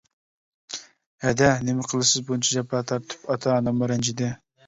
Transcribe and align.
-ھەدە، 0.77 1.49
نېمە 1.67 1.85
قىلىسىز 1.91 2.25
بۇنچە 2.29 2.57
جاپا 2.57 2.81
تارتىپ؟ 2.93 3.31
ئاتا-ئاناممۇ 3.35 3.93
رەنجىدى. 3.93 4.31